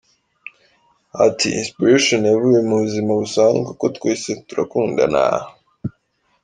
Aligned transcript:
Bati: 1.17 1.47
“Inspiration 1.61 2.21
yavuye 2.31 2.59
mu 2.69 2.75
buzima 2.83 3.11
busanzwe 3.21 3.61
kuko 3.69 3.85
twese 3.95 4.29
turakundana. 4.47 5.23